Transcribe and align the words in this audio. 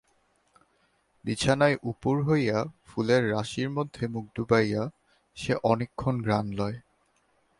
বিছানায় 1.25 1.77
উপুড় 1.83 2.21
হইয়া 2.23 2.57
ফুলের 2.85 3.23
রাশির 3.31 3.69
মধ্যে 3.69 4.03
মুখ 4.07 4.25
ড়ুবাইয়া 4.35 4.83
সে 5.37 5.53
অনেকক্ষণ 5.63 6.15
ঘ্রাণ 6.21 6.45
লয়। 6.51 6.77